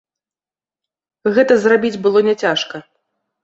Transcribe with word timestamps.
Гэта 1.37 1.53
зрабіць 1.67 2.01
было 2.09 2.27
няцяжка. 2.33 2.87